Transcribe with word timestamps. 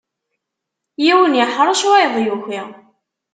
Yiwen 1.05 1.39
iḥṛec, 1.43 1.81
wayeḍ 1.89 2.15
yuki. 2.25 2.61